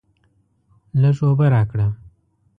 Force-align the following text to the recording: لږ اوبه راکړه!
لږ 1.01 1.17
اوبه 1.27 1.45
راکړه! 1.53 1.87